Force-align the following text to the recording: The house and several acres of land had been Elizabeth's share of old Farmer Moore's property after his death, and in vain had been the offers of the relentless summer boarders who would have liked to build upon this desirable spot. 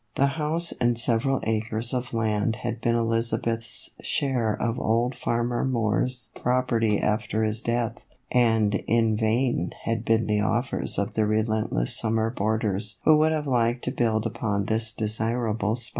The 0.15 0.25
house 0.41 0.71
and 0.71 0.97
several 0.97 1.41
acres 1.43 1.93
of 1.93 2.11
land 2.11 2.55
had 2.63 2.81
been 2.81 2.95
Elizabeth's 2.95 3.91
share 4.01 4.51
of 4.59 4.79
old 4.79 5.15
Farmer 5.15 5.63
Moore's 5.63 6.31
property 6.41 6.99
after 6.99 7.43
his 7.43 7.61
death, 7.61 8.03
and 8.31 8.73
in 8.87 9.15
vain 9.15 9.73
had 9.83 10.03
been 10.03 10.25
the 10.25 10.41
offers 10.41 10.97
of 10.97 11.13
the 11.13 11.27
relentless 11.27 11.95
summer 11.95 12.31
boarders 12.31 12.95
who 13.03 13.15
would 13.19 13.31
have 13.31 13.45
liked 13.45 13.83
to 13.83 13.91
build 13.91 14.25
upon 14.25 14.65
this 14.65 14.91
desirable 14.91 15.75
spot. 15.75 15.89